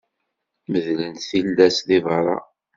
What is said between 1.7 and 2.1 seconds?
deg